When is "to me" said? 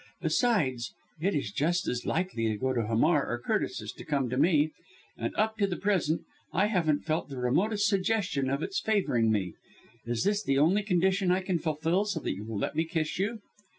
4.31-4.71